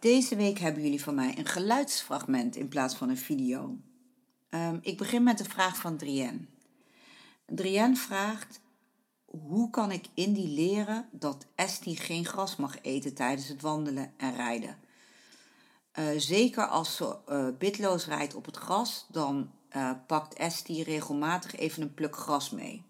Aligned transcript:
Deze 0.00 0.36
week 0.36 0.58
hebben 0.58 0.82
jullie 0.82 1.02
van 1.02 1.14
mij 1.14 1.38
een 1.38 1.46
geluidsfragment 1.46 2.56
in 2.56 2.68
plaats 2.68 2.94
van 2.94 3.08
een 3.08 3.16
video. 3.16 3.76
Um, 4.50 4.78
ik 4.82 4.98
begin 4.98 5.22
met 5.22 5.38
de 5.38 5.44
vraag 5.44 5.76
van 5.76 5.96
Drienne. 5.96 6.46
Drienne 7.46 7.96
vraagt: 7.96 8.60
Hoe 9.24 9.70
kan 9.70 9.90
ik 9.90 10.06
Indy 10.14 10.46
leren 10.46 11.08
dat 11.12 11.46
Esti 11.54 11.96
geen 11.96 12.24
gras 12.24 12.56
mag 12.56 12.82
eten 12.82 13.14
tijdens 13.14 13.48
het 13.48 13.60
wandelen 13.60 14.12
en 14.16 14.36
rijden? 14.36 14.78
Uh, 15.98 16.08
zeker 16.16 16.66
als 16.66 16.96
ze 16.96 17.16
uh, 17.28 17.48
bitloos 17.58 18.06
rijdt 18.06 18.34
op 18.34 18.44
het 18.44 18.56
gras, 18.56 19.06
dan 19.08 19.50
uh, 19.76 19.90
pakt 20.06 20.34
Esti 20.34 20.82
regelmatig 20.82 21.56
even 21.56 21.82
een 21.82 21.94
pluk 21.94 22.16
gras 22.16 22.50
mee. 22.50 22.84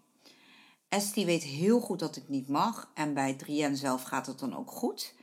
Esti 0.89 1.25
weet 1.25 1.43
heel 1.43 1.79
goed 1.79 1.99
dat 1.99 2.15
het 2.15 2.29
niet 2.29 2.47
mag 2.47 2.91
en 2.93 3.13
bij 3.13 3.33
Drienne 3.33 3.75
zelf 3.75 4.03
gaat 4.03 4.27
het 4.27 4.39
dan 4.39 4.55
ook 4.57 4.71
goed. 4.71 5.13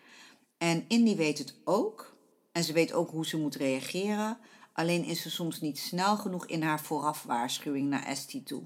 En 0.59 0.85
Indy 0.89 1.17
weet 1.17 1.39
het 1.39 1.55
ook. 1.65 2.17
En 2.53 2.65
ze 2.65 2.73
weet 2.73 2.93
ook 2.93 3.11
hoe 3.11 3.27
ze 3.27 3.39
moet 3.39 3.55
reageren. 3.55 4.39
Alleen 4.73 5.05
is 5.05 5.23
ze 5.23 5.31
soms 5.31 5.61
niet 5.61 5.79
snel 5.79 6.17
genoeg 6.17 6.47
in 6.47 6.63
haar 6.63 6.81
voorafwaarschuwing 6.81 7.89
naar 7.89 8.05
Estie 8.05 8.43
toe. 8.43 8.63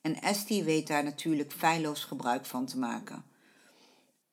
En 0.00 0.22
Estie 0.22 0.64
weet 0.64 0.86
daar 0.86 1.04
natuurlijk 1.04 1.52
feilloos 1.52 2.04
gebruik 2.04 2.46
van 2.46 2.66
te 2.66 2.78
maken. 2.78 3.24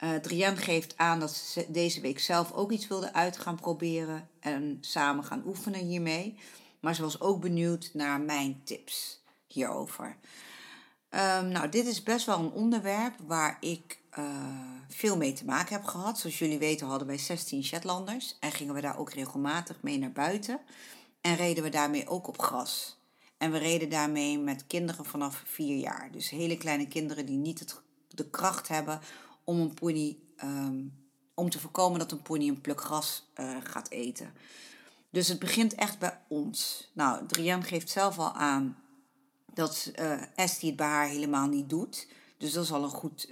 Uh, 0.04 0.16
Drienne 0.16 0.58
geeft 0.58 0.98
aan 0.98 1.20
dat 1.20 1.32
ze 1.32 1.66
deze 1.70 2.02
week 2.02 2.20
zelf 2.20 2.52
ook 2.52 2.72
iets 2.72 2.88
wilde 2.88 3.14
uit 3.14 3.38
gaan 3.38 3.56
proberen 3.56 4.30
en 4.40 4.78
samen 4.82 5.24
gaan 5.24 5.44
oefenen 5.46 5.86
hiermee. 5.86 6.38
Maar 6.80 6.96
ze 6.96 7.02
was 7.02 7.22
ook 7.22 7.42
benieuwd 7.42 7.90
naar 7.94 8.22
mijn 8.22 8.62
tips 8.64 9.24
hierover. 9.48 10.18
Um, 11.10 11.48
nou, 11.48 11.70
dit 11.70 11.86
is 11.86 12.04
best 12.04 12.26
wel 12.26 12.40
een 12.40 12.52
onderwerp 12.52 13.16
waar 13.28 13.58
ik 13.60 13.99
uh, 14.18 14.26
veel 14.88 15.18
mee 15.18 15.34
te 15.34 15.46
maken 15.46 15.76
heb 15.76 15.86
gehad. 15.86 16.20
Zoals 16.20 16.40
jullie 16.40 16.58
weten 16.58 16.88
hadden 16.88 17.08
wij 17.08 17.18
16 17.18 17.64
Shetlanders 17.64 18.38
en 18.40 18.52
gingen 18.52 18.74
we 18.74 18.82
daar 18.82 18.98
ook 18.98 19.12
regelmatig 19.12 19.82
mee 19.82 19.98
naar 19.98 20.12
buiten. 20.12 20.60
En 21.22 21.36
reden 21.36 21.64
we 21.64 21.70
daarmee 21.70 22.08
ook 22.08 22.28
op 22.28 22.42
gras. 22.42 22.98
En 23.38 23.52
we 23.52 23.58
reden 23.58 23.90
daarmee 23.90 24.40
met 24.40 24.68
kinderen 24.68 25.06
vanaf 25.06 25.44
4 25.46 25.78
jaar. 25.78 26.12
Dus 26.12 26.30
hele 26.30 26.58
kleine 26.58 26.88
kinderen 26.88 27.26
die 27.26 27.38
niet 27.38 27.82
de 28.08 28.30
kracht 28.30 28.68
hebben 28.68 29.00
om 29.44 29.60
een 29.60 29.74
pony, 29.74 30.18
um, 30.44 30.94
om 31.34 31.50
te 31.50 31.60
voorkomen 31.60 32.00
dat 32.00 32.12
een 32.12 32.22
pony 32.22 32.48
een 32.48 32.62
pluk 32.62 32.82
gras 32.82 33.30
uh, 33.36 33.58
gaat 33.64 33.90
eten. 33.90 34.34
Dus 35.10 35.28
het 35.28 35.40
begint 35.40 35.76
echt 35.76 36.00
bij 36.00 36.20
ons. 36.28 36.90
Nou, 36.94 37.26
Drian 37.26 37.64
geeft 37.64 37.90
zelf 37.90 38.20
al 38.20 38.34
aan 38.34 38.78
dat 39.54 39.92
uh, 40.00 40.22
Estie 40.36 40.68
het 40.68 40.78
bij 40.78 40.88
haar 40.88 41.08
helemaal 41.08 41.48
niet 41.48 41.70
doet. 41.70 42.08
Dus 42.38 42.54
dat 42.54 42.64
is 42.64 42.72
al 42.72 42.84
een 42.84 42.90
goed, 42.90 43.30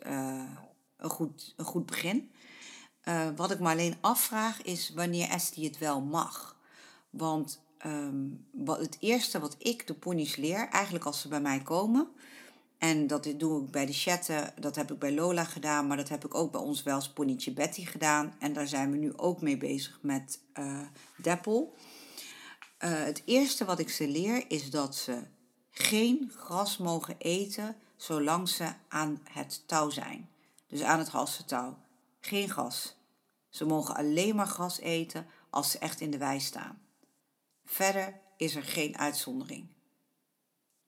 een 0.98 1.10
goed, 1.10 1.54
een 1.58 1.66
goed 1.66 1.86
begin. 1.86 2.32
Uh, 3.04 3.28
wat 3.36 3.52
ik 3.52 3.60
me 3.60 3.70
alleen 3.70 3.96
afvraag 4.02 4.62
is 4.62 4.92
wanneer 4.96 5.30
Estie 5.30 5.66
het 5.66 5.78
wel 5.78 6.02
mag. 6.02 6.58
Want 7.10 7.62
um, 7.86 8.46
wat, 8.52 8.80
het 8.80 8.98
eerste 9.00 9.40
wat 9.40 9.56
ik 9.58 9.88
de 9.88 9.94
ponies 9.94 10.36
leer, 10.36 10.70
eigenlijk 10.70 11.06
als 11.06 11.22
ze 11.22 11.28
bij 11.28 11.42
mij 11.42 11.62
komen, 11.62 12.08
en 12.78 13.08
dat 13.08 13.34
doe 13.38 13.64
ik 13.64 13.72
bij 13.72 13.86
de 13.86 13.94
chatten, 13.94 14.54
dat 14.60 14.76
heb 14.76 14.92
ik 14.92 15.00
bij 15.00 15.14
Lola 15.14 15.44
gedaan, 15.44 15.88
maar 15.88 15.98
dat 15.98 16.10
heb 16.10 16.26
ik 16.26 16.36
ook 16.36 16.52
bij 16.52 16.62
ons 16.62 16.84
wel 16.84 17.02
ponytje 17.14 17.52
Betty 17.52 17.86
gedaan. 17.86 18.36
En 18.40 18.54
daar 18.54 18.68
zijn 18.68 18.92
we 18.92 18.98
nu 18.98 19.18
ook 19.18 19.42
mee 19.42 19.58
bezig 19.58 20.00
met 20.02 20.40
uh, 20.60 20.82
Deppel. 21.22 21.74
Uh, 22.84 23.04
het 23.04 23.22
eerste 23.26 23.66
wat 23.66 23.80
ik 23.80 23.90
ze 23.90 24.08
leer 24.08 24.46
is 24.48 24.70
dat 24.70 24.96
ze 24.96 25.24
geen 25.72 26.32
gras 26.36 26.78
mogen 26.78 27.16
eten 27.18 27.76
zolang 27.96 28.50
ze 28.50 28.74
aan 28.88 29.22
het 29.32 29.64
touw 29.68 29.90
zijn. 29.90 30.30
Dus 30.68 30.82
aan 30.82 31.00
het 31.00 31.10
halstouw. 31.10 31.78
Geen 32.20 32.50
gas. 32.50 32.96
Ze 33.50 33.66
mogen 33.66 33.96
alleen 33.96 34.36
maar 34.36 34.48
gras 34.48 34.80
eten 34.80 35.28
als 35.50 35.72
ze 35.72 35.78
echt 35.78 36.02
in 36.02 36.12
de 36.12 36.18
wei 36.18 36.40
staan. 36.40 36.82
Verder 37.66 38.20
is 38.38 38.56
er 38.56 38.64
geen 38.64 38.98
uitzondering. 38.98 39.68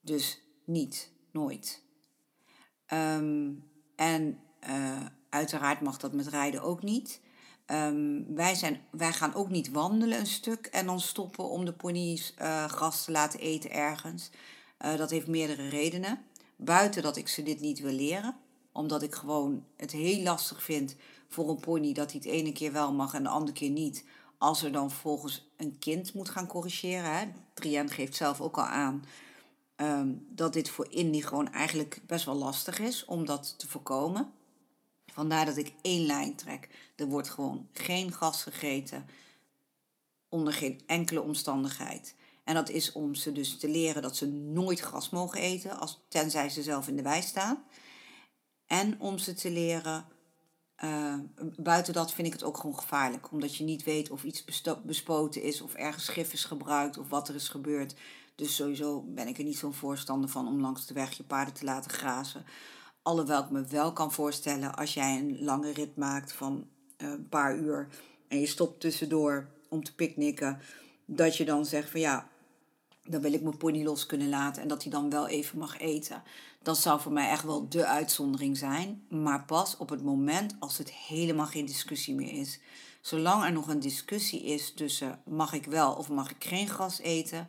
Dus 0.02 0.42
niet, 0.66 1.12
nooit. 1.32 1.84
Um, 2.94 3.70
en 3.96 4.40
uh, 4.70 5.06
uiteraard 5.30 5.82
mag 5.82 5.98
dat 5.98 6.14
met 6.14 6.28
rijden 6.28 6.62
ook 6.62 6.84
niet. 6.84 7.22
Um, 7.66 8.36
wij, 8.36 8.56
zijn, 8.56 8.82
wij 8.92 9.14
gaan 9.14 9.34
ook 9.34 9.50
niet 9.50 9.72
wandelen 9.72 10.20
een 10.20 10.28
stuk 10.28 10.66
en 10.66 10.86
dan 10.86 11.00
stoppen 11.00 11.50
om 11.50 11.66
de 11.66 11.74
ponies 11.74 12.34
uh, 12.42 12.66
gras 12.66 13.06
te 13.06 13.12
laten 13.12 13.40
eten 13.40 13.72
ergens. 13.72 14.30
Uh, 14.86 14.98
dat 14.98 15.10
heeft 15.10 15.28
meerdere 15.28 15.70
redenen. 15.70 16.26
Buiten 16.56 17.04
dat 17.04 17.18
ik 17.18 17.28
ze 17.28 17.44
dit 17.44 17.60
niet 17.60 17.80
wil 17.80 17.92
leren, 17.92 18.38
omdat 18.72 19.02
ik 19.02 19.16
gewoon 19.16 19.66
het 19.76 19.92
heel 19.92 20.24
lastig 20.24 20.64
vind 20.64 20.96
voor 21.28 21.50
een 21.50 21.60
pony 21.60 21.94
dat 21.94 22.12
hij 22.12 22.22
het 22.24 22.32
ene 22.32 22.52
keer 22.52 22.72
wel 22.72 22.94
mag 22.94 23.14
en 23.14 23.24
de 23.24 23.30
andere 23.30 23.58
keer 23.58 23.70
niet. 23.70 24.04
Als 24.38 24.64
er 24.64 24.72
dan 24.72 24.92
volgens 24.92 25.50
een 25.58 25.80
kind 25.80 26.14
moet 26.14 26.30
gaan 26.30 26.48
corrigeren. 26.48 27.14
Hè. 27.14 27.28
Geeft 27.88 28.16
zelf 28.16 28.42
ook 28.42 28.58
al 28.58 28.64
aan 28.66 29.04
um, 29.76 30.26
dat 30.30 30.54
dit 30.54 30.70
voor 30.70 30.88
Indy 30.90 31.22
gewoon 31.22 31.52
eigenlijk 31.52 32.02
best 32.08 32.26
wel 32.26 32.36
lastig 32.36 32.80
is 32.80 33.06
om 33.06 33.26
dat 33.26 33.54
te 33.58 33.68
voorkomen. 33.68 34.32
Vandaar 35.06 35.46
dat 35.46 35.58
ik 35.58 35.74
één 35.82 36.06
lijn 36.06 36.36
trek. 36.36 36.70
Er 36.96 37.08
wordt 37.08 37.30
gewoon 37.30 37.68
geen 37.74 38.14
gas 38.14 38.44
gegeten 38.44 39.06
onder 40.30 40.54
geen 40.54 40.82
enkele 40.86 41.22
omstandigheid. 41.22 42.16
En 42.44 42.54
dat 42.54 42.70
is 42.70 42.92
om 42.92 43.16
ze 43.16 43.32
dus 43.32 43.58
te 43.58 43.70
leren 43.70 44.02
dat 44.02 44.16
ze 44.16 44.28
nooit 44.28 44.80
gras 44.80 45.10
mogen 45.10 45.40
eten, 45.40 45.80
als, 45.80 46.00
tenzij 46.08 46.50
ze 46.50 46.64
zelf 46.64 46.88
in 46.88 46.96
de 46.96 47.02
wei 47.02 47.22
staan. 47.22 47.64
En 48.80 49.00
om 49.00 49.18
ze 49.18 49.34
te 49.34 49.52
leren, 49.52 50.06
uh, 50.84 51.16
buiten 51.56 51.94
dat 51.94 52.14
vind 52.14 52.28
ik 52.28 52.34
het 52.34 52.44
ook 52.44 52.58
gewoon 52.58 52.80
gevaarlijk. 52.80 53.32
Omdat 53.32 53.56
je 53.56 53.64
niet 53.64 53.84
weet 53.84 54.10
of 54.10 54.24
iets 54.24 54.46
bespoten 54.86 55.42
is, 55.42 55.62
of 55.62 55.74
ergens 55.74 56.08
gif 56.08 56.34
is 56.34 56.44
gebruikt, 56.44 56.98
of 56.98 57.10
wat 57.10 57.30
er 57.30 57.36
is 57.36 57.50
gebeurd. 57.50 57.96
Dus 58.36 58.56
sowieso 58.56 59.02
ben 59.02 59.28
ik 59.28 59.38
er 59.38 59.44
niet 59.44 59.58
zo'n 59.58 59.74
voorstander 59.74 60.30
van 60.30 60.48
om 60.48 60.62
langs 60.62 60.86
de 60.86 60.94
weg 60.94 61.12
je 61.12 61.24
paarden 61.24 61.54
te 61.54 61.66
laten 61.66 61.92
grazen. 61.92 62.46
Alhoewel 63.02 63.44
ik 63.44 63.50
me 63.50 63.64
wel 63.64 63.94
kan 63.94 64.12
voorstellen 64.12 64.76
als 64.76 64.94
jij 64.94 65.18
een 65.18 65.44
lange 65.44 65.72
rit 65.72 65.96
maakt 65.96 66.34
van 66.34 66.68
uh, 66.98 67.10
een 67.10 67.30
paar 67.30 67.58
uur 67.58 67.88
en 68.28 68.40
je 68.40 68.48
stopt 68.48 68.80
tussendoor 68.80 69.50
om 69.70 69.84
te 69.84 69.96
picknicken, 69.96 70.60
dat 71.06 71.38
je 71.38 71.46
dan 71.46 71.66
zegt 71.66 71.90
van 71.90 72.00
ja, 72.00 72.30
dan 73.10 73.22
wil 73.22 73.34
ik 73.34 73.42
mijn 73.42 73.58
pony 73.58 73.84
los 73.84 74.06
kunnen 74.06 74.30
laten 74.30 74.62
en 74.62 74.68
dat 74.68 74.84
hij 74.84 74.92
dan 74.92 75.10
wel 75.10 75.28
even 75.28 75.58
mag 75.58 75.78
eten. 75.78 76.24
Dat 76.62 76.78
zou 76.78 77.02
voor 77.02 77.12
mij 77.12 77.30
echt 77.30 77.44
wel 77.44 77.70
de 77.70 77.86
uitzondering 77.86 78.58
zijn. 78.58 79.04
Maar 79.10 79.46
pas 79.46 79.78
op 79.78 79.90
het 79.90 80.04
moment 80.04 80.56
als 80.60 80.78
het 80.78 80.92
helemaal 80.92 81.46
geen 81.46 81.66
discussie 81.66 82.16
meer 82.16 82.34
is. 82.34 82.60
Zolang 83.02 83.44
er 83.44 83.52
nog 83.52 83.68
een 83.68 83.80
discussie 83.80 84.44
is 84.44 84.74
tussen 84.74 85.22
mag 85.26 85.54
ik 85.54 85.66
wel 85.66 85.94
of 85.94 86.10
mag 86.10 86.32
ik 86.32 86.44
geen 86.44 86.68
gras 86.68 87.00
eten, 87.00 87.48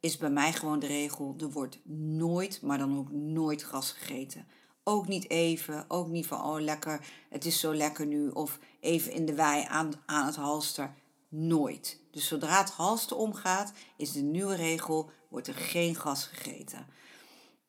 is 0.00 0.16
bij 0.16 0.30
mij 0.30 0.52
gewoon 0.52 0.78
de 0.78 0.86
regel: 0.86 1.34
er 1.38 1.50
wordt 1.50 1.78
nooit, 1.84 2.62
maar 2.62 2.78
dan 2.78 2.98
ook 2.98 3.10
nooit 3.10 3.62
gras 3.62 3.92
gegeten. 3.92 4.46
Ook 4.84 5.08
niet 5.08 5.30
even, 5.30 5.84
ook 5.88 6.08
niet 6.08 6.26
van 6.26 6.44
oh 6.44 6.60
lekker, 6.60 7.06
het 7.30 7.44
is 7.44 7.60
zo 7.60 7.74
lekker 7.74 8.06
nu. 8.06 8.28
Of 8.28 8.58
even 8.80 9.12
in 9.12 9.26
de 9.26 9.34
wei 9.34 9.64
aan, 9.68 9.92
aan 10.06 10.26
het 10.26 10.36
halster. 10.36 10.94
Nooit. 11.28 12.01
Dus 12.12 12.26
zodra 12.26 12.58
het 12.58 12.70
halster 12.70 13.16
omgaat, 13.16 13.72
is 13.96 14.12
de 14.12 14.20
nieuwe 14.20 14.54
regel, 14.54 15.10
wordt 15.28 15.48
er 15.48 15.54
geen 15.54 15.94
gas 15.94 16.24
gegeten. 16.24 16.86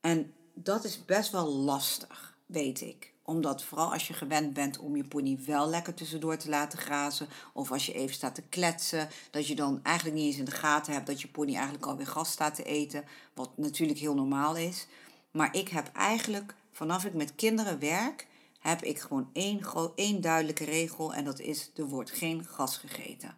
En 0.01 0.33
dat 0.53 0.83
is 0.83 1.05
best 1.05 1.31
wel 1.31 1.47
lastig, 1.47 2.37
weet 2.45 2.81
ik. 2.81 3.13
Omdat 3.25 3.63
vooral 3.63 3.91
als 3.91 4.07
je 4.07 4.13
gewend 4.13 4.53
bent 4.53 4.79
om 4.79 4.95
je 4.95 5.07
pony 5.07 5.39
wel 5.45 5.69
lekker 5.69 5.93
tussendoor 5.93 6.37
te 6.37 6.49
laten 6.49 6.79
grazen. 6.79 7.27
Of 7.53 7.71
als 7.71 7.85
je 7.85 7.93
even 7.93 8.15
staat 8.15 8.35
te 8.35 8.41
kletsen. 8.41 9.09
Dat 9.31 9.47
je 9.47 9.55
dan 9.55 9.79
eigenlijk 9.83 10.17
niet 10.17 10.25
eens 10.25 10.37
in 10.37 10.45
de 10.45 10.51
gaten 10.51 10.93
hebt 10.93 11.07
dat 11.07 11.21
je 11.21 11.27
pony 11.27 11.53
eigenlijk 11.53 11.85
alweer 11.85 12.07
gas 12.07 12.31
staat 12.31 12.55
te 12.55 12.63
eten. 12.63 13.03
Wat 13.33 13.57
natuurlijk 13.57 13.99
heel 13.99 14.15
normaal 14.15 14.55
is. 14.55 14.87
Maar 15.31 15.55
ik 15.55 15.69
heb 15.69 15.89
eigenlijk, 15.93 16.55
vanaf 16.71 17.05
ik 17.05 17.13
met 17.13 17.35
kinderen 17.35 17.79
werk, 17.79 18.27
heb 18.59 18.81
ik 18.81 18.99
gewoon 18.99 19.29
één, 19.33 19.61
één 19.95 20.21
duidelijke 20.21 20.63
regel. 20.63 21.13
En 21.13 21.25
dat 21.25 21.39
is, 21.39 21.71
er 21.75 21.85
wordt 21.85 22.11
geen 22.11 22.45
gas 22.45 22.77
gegeten. 22.77 23.37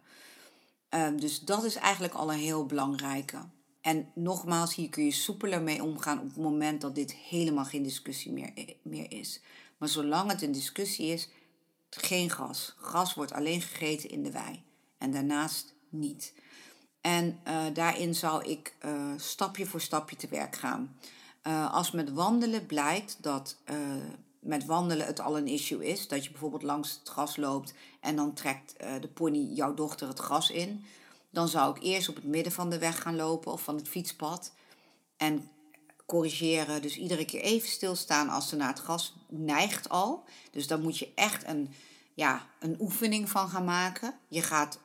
Um, 0.90 1.20
dus 1.20 1.40
dat 1.40 1.64
is 1.64 1.74
eigenlijk 1.74 2.14
al 2.14 2.32
een 2.32 2.38
heel 2.38 2.66
belangrijke. 2.66 3.38
En 3.80 4.10
nogmaals, 4.14 4.74
hier 4.74 4.88
kun 4.88 5.04
je 5.04 5.10
soepeler 5.10 5.62
mee 5.62 5.82
omgaan 5.82 6.18
op 6.18 6.26
het 6.26 6.36
moment 6.36 6.80
dat 6.80 6.94
dit 6.94 7.12
helemaal 7.12 7.64
geen 7.64 7.82
discussie 7.82 8.32
meer, 8.32 8.52
meer 8.82 9.12
is. 9.12 9.40
Maar 9.78 9.88
zolang 9.88 10.30
het 10.30 10.42
een 10.42 10.52
discussie 10.52 11.06
is, 11.06 11.28
geen 11.90 12.30
gas. 12.30 12.74
Gas 12.78 13.14
wordt 13.14 13.32
alleen 13.32 13.60
gegeten 13.60 14.10
in 14.10 14.22
de 14.22 14.30
wei 14.30 14.62
en 14.98 15.10
daarnaast 15.10 15.74
niet. 15.88 16.34
En 17.00 17.40
uh, 17.48 17.64
daarin 17.72 18.14
zou 18.14 18.44
ik 18.44 18.76
uh, 18.84 19.12
stapje 19.16 19.66
voor 19.66 19.80
stapje 19.80 20.16
te 20.16 20.28
werk 20.28 20.56
gaan. 20.56 20.96
Uh, 21.46 21.74
als 21.74 21.90
met 21.90 22.12
wandelen 22.12 22.66
blijkt 22.66 23.16
dat 23.20 23.56
met 24.46 24.64
wandelen 24.64 25.06
het 25.06 25.20
al 25.20 25.36
een 25.36 25.46
issue 25.46 25.86
is. 25.86 26.08
Dat 26.08 26.24
je 26.24 26.30
bijvoorbeeld 26.30 26.62
langs 26.62 26.98
het 26.98 27.08
gras 27.08 27.36
loopt 27.36 27.74
en 28.00 28.16
dan 28.16 28.34
trekt 28.34 28.74
uh, 28.80 29.00
de 29.00 29.08
pony 29.08 29.38
jouw 29.38 29.74
dochter 29.74 30.08
het 30.08 30.18
gras 30.18 30.50
in. 30.50 30.84
Dan 31.30 31.48
zou 31.48 31.76
ik 31.76 31.82
eerst 31.82 32.08
op 32.08 32.14
het 32.14 32.24
midden 32.24 32.52
van 32.52 32.70
de 32.70 32.78
weg 32.78 33.02
gaan 33.02 33.16
lopen 33.16 33.52
of 33.52 33.62
van 33.62 33.76
het 33.76 33.88
fietspad. 33.88 34.52
En 35.16 35.50
corrigeren. 36.06 36.82
Dus 36.82 36.96
iedere 36.96 37.24
keer 37.24 37.40
even 37.40 37.68
stilstaan 37.68 38.28
als 38.28 38.48
ze 38.48 38.56
naar 38.56 38.68
het 38.68 38.78
gras 38.78 39.16
neigt 39.28 39.88
al. 39.88 40.24
Dus 40.50 40.66
dan 40.66 40.82
moet 40.82 40.98
je 40.98 41.12
echt 41.14 41.46
een, 41.46 41.74
ja, 42.14 42.46
een 42.58 42.76
oefening 42.80 43.28
van 43.28 43.48
gaan 43.48 43.64
maken. 43.64 44.14
Je 44.28 44.42
gaat 44.42 44.78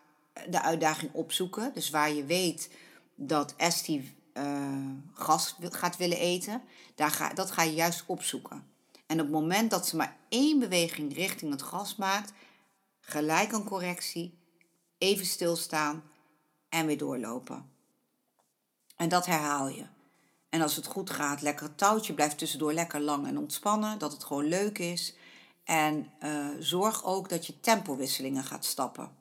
de 0.50 0.62
uitdaging 0.62 1.13
opzoeken. 1.13 1.72
Dus 1.74 1.90
waar 1.90 2.13
je 2.13 2.25
weet 2.25 2.69
dat 3.16 3.54
Estie 3.58 4.13
uh, 4.34 4.92
gras 5.13 5.56
gaat 5.60 5.98
willen 5.98 6.18
eten, 6.18 6.62
daar 6.96 7.12
ga, 7.12 7.34
dat 7.34 7.52
ga 7.52 7.63
je 7.63 7.74
juist 7.74 8.04
opzoeken. 8.08 8.70
En 9.12 9.19
op 9.19 9.25
het 9.25 9.36
moment 9.36 9.72
dat 9.72 9.88
ze 9.88 9.96
maar 9.96 10.18
één 10.30 10.60
beweging 10.60 11.13
richting 11.13 11.52
het 11.52 11.62
gras 11.62 11.96
maakt, 11.96 12.34
gelijk 13.00 13.52
een 13.52 13.63
correctie, 13.63 14.38
even 14.98 15.25
stilstaan 15.25 16.04
en 16.69 16.86
weer 16.86 16.98
doorlopen. 16.98 17.69
En 18.96 19.10
dat 19.10 19.25
herhaal 19.25 19.68
je. 19.68 19.86
En 20.50 20.62
als 20.62 20.75
het 20.75 20.86
goed 20.86 21.10
gaat, 21.10 21.42
lekker 21.42 21.66
het 21.66 21.78
touwtje 21.78 22.13
blijft 22.13 22.38
tussendoor 22.38 22.74
lekker 22.74 23.00
lang 23.00 23.28
en 23.28 23.38
ontspannen, 23.38 24.00
dat 24.00 24.12
het 24.12 24.24
gewoon 24.24 24.46
leuk 24.46 24.78
is. 24.78 25.16
En 25.63 26.12
uh, 26.24 26.48
zorg 26.60 27.04
ook 27.06 27.30
dat 27.30 27.46
je 27.46 27.60
tempowisselingen 27.60 28.44
gaat 28.44 28.66
stappen. 28.66 29.16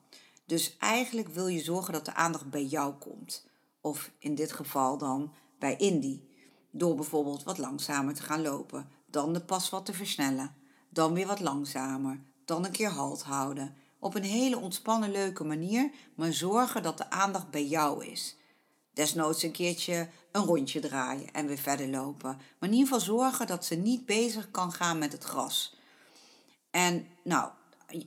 Dus 0.45 0.77
eigenlijk 0.77 1.27
wil 1.27 1.47
je 1.47 1.63
zorgen 1.63 1.93
dat 1.93 2.05
de 2.05 2.13
aandacht 2.13 2.49
bij 2.49 2.65
jou 2.65 2.93
komt. 2.93 3.47
Of 3.81 4.11
in 4.19 4.35
dit 4.35 4.51
geval 4.51 4.97
dan 4.97 5.33
bij 5.59 5.75
Indy. 5.75 6.21
Door 6.69 6.95
bijvoorbeeld 6.95 7.43
wat 7.43 7.57
langzamer 7.57 8.13
te 8.13 8.23
gaan 8.23 8.41
lopen, 8.41 8.89
dan 9.11 9.33
de 9.33 9.41
pas 9.41 9.69
wat 9.69 9.85
te 9.85 9.93
versnellen, 9.93 10.55
dan 10.89 11.13
weer 11.13 11.27
wat 11.27 11.39
langzamer, 11.39 12.19
dan 12.45 12.65
een 12.65 12.71
keer 12.71 12.89
halt 12.89 13.23
houden. 13.23 13.75
Op 13.99 14.15
een 14.15 14.23
hele 14.23 14.57
ontspannen, 14.57 15.11
leuke 15.11 15.43
manier, 15.43 15.91
maar 16.15 16.33
zorgen 16.33 16.83
dat 16.83 16.97
de 16.97 17.09
aandacht 17.09 17.49
bij 17.49 17.65
jou 17.65 18.05
is. 18.05 18.35
Desnoods 18.93 19.43
een 19.43 19.51
keertje 19.51 20.09
een 20.31 20.45
rondje 20.45 20.79
draaien 20.79 21.33
en 21.33 21.47
weer 21.47 21.57
verder 21.57 21.87
lopen. 21.87 22.29
Maar 22.29 22.69
in 22.69 22.75
ieder 22.75 22.87
geval 22.87 23.15
zorgen 23.15 23.47
dat 23.47 23.65
ze 23.65 23.75
niet 23.75 24.05
bezig 24.05 24.51
kan 24.51 24.71
gaan 24.71 24.97
met 24.97 25.11
het 25.11 25.23
gras. 25.23 25.75
En 26.71 27.07
nou, 27.23 27.49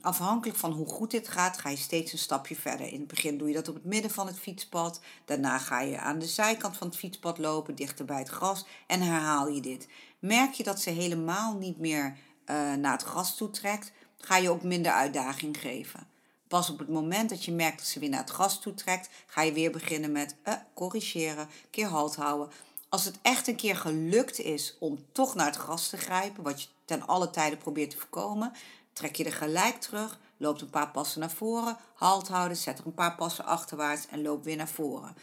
afhankelijk 0.01 0.57
van 0.57 0.71
hoe 0.71 0.87
goed 0.87 1.11
dit 1.11 1.27
gaat, 1.27 1.57
ga 1.57 1.69
je 1.69 1.77
steeds 1.77 2.11
een 2.11 2.17
stapje 2.17 2.55
verder. 2.55 2.87
In 2.87 2.99
het 2.99 3.07
begin 3.07 3.37
doe 3.37 3.47
je 3.47 3.53
dat 3.53 3.67
op 3.67 3.75
het 3.75 3.85
midden 3.85 4.11
van 4.11 4.27
het 4.27 4.39
fietspad. 4.39 5.01
Daarna 5.25 5.57
ga 5.57 5.81
je 5.81 5.99
aan 5.99 6.19
de 6.19 6.27
zijkant 6.27 6.77
van 6.77 6.87
het 6.87 6.97
fietspad 6.97 7.37
lopen, 7.37 7.75
dichter 7.75 8.05
bij 8.05 8.19
het 8.19 8.29
gras. 8.29 8.65
En 8.87 9.01
herhaal 9.01 9.47
je 9.47 9.61
dit. 9.61 9.87
Merk 10.25 10.53
je 10.53 10.63
dat 10.63 10.81
ze 10.81 10.89
helemaal 10.89 11.53
niet 11.53 11.79
meer 11.79 12.05
uh, 12.45 12.73
naar 12.73 12.91
het 12.91 13.01
gras 13.01 13.35
toe 13.35 13.49
trekt, 13.49 13.91
ga 14.17 14.37
je 14.37 14.49
ook 14.49 14.63
minder 14.63 14.91
uitdaging 14.91 15.59
geven. 15.59 16.07
Pas 16.47 16.69
op 16.69 16.79
het 16.79 16.89
moment 16.89 17.29
dat 17.29 17.45
je 17.45 17.51
merkt 17.51 17.77
dat 17.77 17.87
ze 17.87 17.99
weer 17.99 18.09
naar 18.09 18.19
het 18.19 18.29
gras 18.29 18.59
toe 18.59 18.73
trekt, 18.73 19.09
ga 19.27 19.41
je 19.41 19.51
weer 19.51 19.71
beginnen 19.71 20.11
met 20.11 20.35
uh, 20.43 20.53
corrigeren, 20.73 21.49
keer 21.69 21.87
halt 21.87 22.15
houden. 22.15 22.49
Als 22.89 23.05
het 23.05 23.17
echt 23.21 23.47
een 23.47 23.55
keer 23.55 23.75
gelukt 23.75 24.39
is 24.39 24.75
om 24.79 25.05
toch 25.11 25.35
naar 25.35 25.45
het 25.45 25.55
gras 25.55 25.89
te 25.89 25.97
grijpen, 25.97 26.43
wat 26.43 26.61
je 26.61 26.67
ten 26.85 27.07
alle 27.07 27.29
tijde 27.29 27.57
probeert 27.57 27.89
te 27.89 27.97
voorkomen, 27.97 28.51
trek 28.93 29.15
je 29.15 29.23
er 29.23 29.33
gelijk 29.33 29.81
terug, 29.81 30.19
loopt 30.37 30.61
een 30.61 30.69
paar 30.69 30.91
passen 30.91 31.19
naar 31.19 31.31
voren, 31.31 31.77
halt 31.93 32.27
houden, 32.27 32.57
zet 32.57 32.79
er 32.79 32.85
een 32.85 32.93
paar 32.93 33.15
passen 33.15 33.45
achterwaarts 33.45 34.07
en 34.07 34.21
loop 34.21 34.43
weer 34.43 34.57
naar 34.57 34.67
voren. 34.67 35.15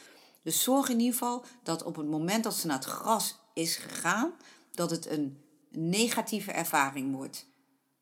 Dus 0.42 0.62
zorg 0.62 0.88
in 0.88 1.00
ieder 1.00 1.18
geval 1.18 1.44
dat 1.62 1.82
op 1.82 1.96
het 1.96 2.08
moment 2.08 2.44
dat 2.44 2.54
ze 2.54 2.66
naar 2.66 2.76
het 2.76 2.84
gras 2.84 3.38
is 3.52 3.76
gegaan, 3.76 4.32
dat 4.72 4.90
het 4.90 5.10
een 5.10 5.38
negatieve 5.70 6.52
ervaring 6.52 7.14
wordt. 7.14 7.46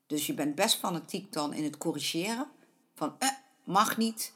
Dus 0.07 0.27
je 0.27 0.35
bent 0.35 0.55
best 0.55 0.79
fanatiek 0.79 1.33
dan 1.33 1.53
in 1.53 1.65
het 1.65 1.79
corrigeren 1.79 2.49
van 2.95 3.15
eh, 3.19 3.29
mag 3.65 3.97
niet, 3.97 4.33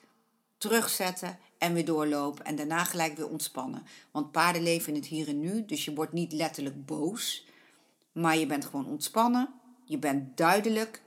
terugzetten 0.58 1.38
en 1.58 1.72
weer 1.72 1.84
doorlopen 1.84 2.44
en 2.44 2.56
daarna 2.56 2.84
gelijk 2.84 3.16
weer 3.16 3.28
ontspannen. 3.28 3.82
Want 4.10 4.32
paarden 4.32 4.62
leven 4.62 4.88
in 4.88 5.00
het 5.00 5.08
hier 5.08 5.28
en 5.28 5.40
nu, 5.40 5.64
dus 5.64 5.84
je 5.84 5.94
wordt 5.94 6.12
niet 6.12 6.32
letterlijk 6.32 6.86
boos, 6.86 7.46
maar 8.12 8.36
je 8.36 8.46
bent 8.46 8.64
gewoon 8.64 8.86
ontspannen, 8.86 9.48
je 9.84 9.98
bent 9.98 10.36
duidelijk, 10.36 11.02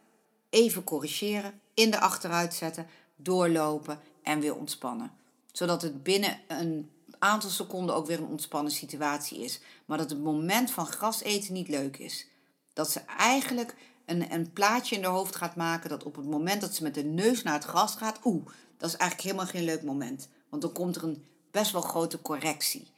even 0.50 0.84
corrigeren, 0.84 1.62
in 1.74 1.92
de 1.92 2.00
achteruit 2.00 2.54
zetten, 2.54 2.88
doorlopen 3.16 4.00
en 4.24 4.40
weer 4.40 4.56
ontspannen. 4.56 5.12
Zodat 5.52 5.82
het 5.82 6.04
binnen 6.04 6.40
een 6.48 6.92
aantal 7.20 7.50
seconden 7.50 7.96
ook 7.96 8.08
weer 8.08 8.20
een 8.20 8.28
ontspannen 8.28 8.72
situatie 8.72 9.44
is. 9.44 9.60
Maar 9.86 9.98
dat 9.98 10.10
het 10.10 10.24
moment 10.24 10.72
van 10.72 10.86
gras 10.86 11.22
eten 11.22 11.54
niet 11.54 11.68
leuk 11.68 11.98
is. 11.98 12.28
Dat 12.74 12.92
ze 12.92 13.00
eigenlijk 13.00 13.76
een, 14.06 14.34
een 14.34 14.54
plaatje 14.54 14.96
in 14.96 15.04
haar 15.04 15.14
hoofd 15.14 15.36
gaat 15.36 15.56
maken 15.56 15.90
dat 15.90 16.04
op 16.04 16.16
het 16.16 16.26
moment 16.26 16.62
dat 16.62 16.76
ze 16.76 16.84
met 16.84 16.94
de 16.94 17.04
neus 17.04 17.44
naar 17.44 17.54
het 17.54 17.64
gras 17.64 17.96
gaat, 17.96 18.20
oeh, 18.24 18.46
dat 18.78 18.90
is 18.90 18.96
eigenlijk 18.96 19.22
helemaal 19.22 19.52
geen 19.52 19.64
leuk 19.64 19.84
moment. 19.84 20.30
Want 20.50 20.62
dan 20.62 20.72
komt 20.72 20.96
er 20.96 21.04
een 21.04 21.26
best 21.52 21.72
wel 21.72 21.82
grote 21.82 22.22
correctie. 22.22 22.92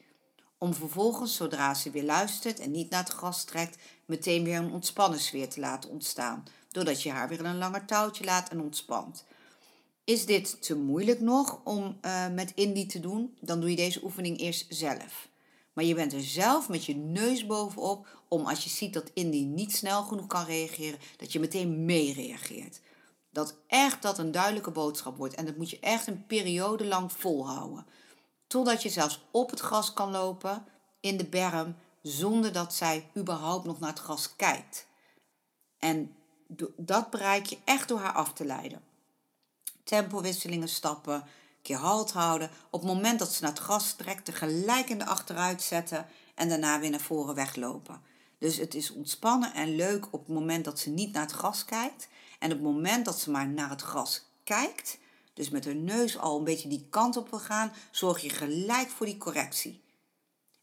Om 0.58 0.74
vervolgens, 0.74 1.36
zodra 1.36 1.74
ze 1.74 1.92
weer 1.92 2.04
luistert 2.04 2.60
en 2.60 2.72
niet 2.72 2.90
naar 2.90 3.04
het 3.04 3.14
gras 3.14 3.44
trekt, 3.44 3.78
meteen 4.06 4.44
weer 4.44 4.58
een 4.58 4.72
ontspannen 4.72 5.20
sfeer 5.20 5.50
te 5.50 5.60
laten 5.60 5.90
ontstaan. 5.90 6.44
Doordat 6.72 7.04
je 7.04 7.12
haar 7.12 7.30
weer 7.30 7.46
een 7.46 7.58
langer 7.58 7.86
touwtje 7.86 8.24
laat 8.24 8.50
en 8.50 8.62
ontspant. 8.62 9.26
Is 10.10 10.26
dit 10.26 10.62
te 10.62 10.76
moeilijk 10.76 11.20
nog 11.20 11.60
om 11.64 11.98
uh, 12.02 12.28
met 12.28 12.52
Indy 12.56 12.88
te 12.88 13.00
doen? 13.00 13.38
Dan 13.40 13.60
doe 13.60 13.70
je 13.70 13.76
deze 13.76 14.04
oefening 14.04 14.40
eerst 14.40 14.66
zelf. 14.70 15.28
Maar 15.74 15.84
je 15.84 15.96
bent 15.96 16.14
er 16.14 16.22
zelf 16.22 16.70
met 16.70 16.86
je 16.86 16.96
neus 16.96 17.46
bovenop 17.46 18.08
om 18.28 18.46
als 18.46 18.64
je 18.64 18.70
ziet 18.70 18.94
dat 18.94 19.12
Indy 19.14 19.44
niet 19.44 19.76
snel 19.76 20.04
genoeg 20.04 20.28
kan 20.28 20.46
reageren, 20.46 21.00
dat 21.18 21.32
je 21.32 21.40
meteen 21.40 21.86
mee 21.86 22.14
reageert. 22.14 22.80
Dat 23.32 23.56
echt 23.68 24.02
dat 24.02 24.18
een 24.18 24.32
duidelijke 24.32 24.72
boodschap 24.72 25.18
wordt. 25.18 25.36
En 25.36 25.46
dat 25.46 25.58
moet 25.58 25.70
je 25.70 25.80
echt 25.80 26.08
een 26.08 26.26
periode 26.26 26.86
lang 26.86 27.12
volhouden. 27.12 27.86
Totdat 28.48 28.84
je 28.84 28.90
zelfs 28.90 29.26
op 29.32 29.50
het 29.50 29.60
gras 29.60 29.94
kan 29.94 30.12
lopen 30.12 30.66
in 31.00 31.18
de 31.18 31.26
berm 31.26 31.76
zonder 32.02 32.52
dat 32.52 32.74
zij 32.74 33.10
überhaupt 33.18 33.66
nog 33.66 33.80
naar 33.80 33.90
het 33.90 34.00
gras 34.00 34.36
kijkt. 34.36 34.88
En 35.80 36.16
dat 36.76 37.10
bereik 37.10 37.46
je 37.46 37.58
echt 37.64 37.88
door 37.88 38.00
haar 38.00 38.14
af 38.14 38.34
te 38.34 38.46
leiden. 38.46 38.89
Tempowisselingen 39.90 40.70
stappen, 40.70 41.24
keer 41.62 41.78
halt 41.78 42.12
houden. 42.12 42.50
Op 42.70 42.82
het 42.82 42.90
moment 42.90 43.20
dat 43.20 43.34
ze 43.34 43.42
naar 43.42 43.52
het 43.52 43.60
gras 43.60 43.94
trekt, 43.94 44.26
tegelijk 44.26 44.90
in 44.90 44.98
de 44.98 45.06
achteruit 45.06 45.62
zetten 45.62 46.06
en 46.36 46.50
daarna 46.50 46.80
weer 46.80 46.90
naar 46.90 47.00
voren 47.00 47.36
weglopen. 47.36 48.02
Dus 48.38 48.58
het 48.58 48.76
is 48.76 48.92
ontspannen 48.92 49.54
en 49.54 49.76
leuk 49.76 50.06
op 50.12 50.20
het 50.20 50.36
moment 50.36 50.66
dat 50.66 50.80
ze 50.80 50.90
niet 50.90 51.14
naar 51.14 51.22
het 51.22 51.32
gras 51.32 51.66
kijkt. 51.66 52.08
En 52.40 52.52
op 52.52 52.58
het 52.58 52.66
moment 52.66 53.06
dat 53.06 53.20
ze 53.20 53.32
maar 53.32 53.48
naar 53.48 53.70
het 53.70 53.82
gras 53.82 54.26
kijkt, 54.44 54.98
dus 55.34 55.50
met 55.50 55.66
haar 55.66 55.76
neus 55.76 56.18
al 56.18 56.38
een 56.38 56.44
beetje 56.44 56.70
die 56.70 56.88
kant 56.90 57.18
op 57.18 57.30
wil 57.30 57.40
gaan, 57.40 57.74
zorg 57.92 58.22
je 58.22 58.30
gelijk 58.30 58.90
voor 58.90 59.06
die 59.06 59.18
correctie. 59.18 59.82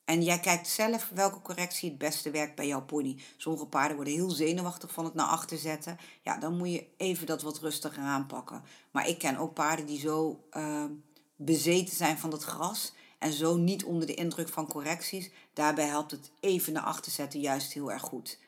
En 0.07 0.23
jij 0.23 0.41
kijkt 0.41 0.69
zelf 0.69 1.11
welke 1.15 1.43
correctie 1.43 1.89
het 1.89 1.99
beste 1.99 2.31
werkt 2.31 2.55
bij 2.55 2.67
jouw 2.67 2.85
pony. 2.85 3.19
Sommige 3.37 3.67
paarden 3.67 3.97
worden 3.97 4.15
heel 4.15 4.31
zenuwachtig 4.31 4.93
van 4.93 5.05
het 5.05 5.15
naar 5.15 5.27
achter 5.27 5.59
zetten. 5.59 5.99
Ja, 6.23 6.39
dan 6.39 6.57
moet 6.57 6.73
je 6.73 6.87
even 6.97 7.27
dat 7.27 7.43
wat 7.43 7.59
rustiger 7.59 8.03
aanpakken. 8.03 8.63
Maar 8.91 9.09
ik 9.09 9.19
ken 9.19 9.37
ook 9.37 9.55
paarden 9.55 9.87
die 9.87 9.99
zo 9.99 10.45
uh, 10.53 10.85
bezeten 11.37 11.97
zijn 11.97 12.19
van 12.19 12.33
het 12.33 12.43
gras 12.43 12.93
en 13.19 13.33
zo 13.33 13.57
niet 13.57 13.85
onder 13.85 14.07
de 14.07 14.15
indruk 14.15 14.49
van 14.49 14.67
correcties. 14.67 15.31
Daarbij 15.53 15.87
helpt 15.87 16.11
het 16.11 16.31
even 16.41 16.73
naar 16.73 16.83
achter 16.83 17.13
zetten 17.13 17.41
juist 17.41 17.73
heel 17.73 17.93
erg 17.93 18.03
goed. 18.03 18.39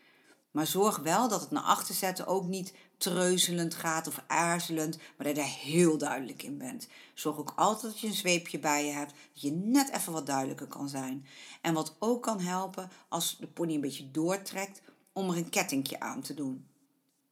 Maar 0.50 0.67
zorg 0.67 0.97
wel 0.97 1.29
dat 1.29 1.41
het 1.41 1.50
naar 1.50 1.62
achter 1.62 1.95
zetten 1.95 2.27
ook 2.27 2.47
niet 2.47 2.73
treuzelend 2.99 3.75
gaat 3.75 4.07
of 4.07 4.23
aarzelend, 4.26 4.97
maar 4.97 5.26
dat 5.26 5.37
je 5.37 5.43
er 5.43 5.49
heel 5.49 5.99
duidelijk 5.99 6.43
in 6.43 6.59
bent. 6.59 6.88
Zorg 7.14 7.38
ook 7.38 7.52
altijd 7.57 7.93
dat 7.93 8.00
je 8.00 8.07
een 8.07 8.14
zweepje 8.14 8.59
bij 8.59 8.87
je 8.87 8.93
hebt, 8.93 9.12
dat 9.33 9.43
je 9.43 9.50
net 9.50 9.90
even 9.90 10.12
wat 10.12 10.26
duidelijker 10.26 10.67
kan 10.67 10.88
zijn. 10.88 11.26
En 11.61 11.75
wat 11.75 11.97
ook 11.99 12.23
kan 12.23 12.40
helpen 12.40 12.90
als 13.09 13.37
de 13.40 13.47
pony 13.47 13.75
een 13.75 13.81
beetje 13.81 14.11
doortrekt, 14.11 14.81
om 15.12 15.31
er 15.31 15.37
een 15.37 15.50
kettingje 15.50 16.00
aan 16.00 16.21
te 16.21 16.35
doen. 16.35 16.67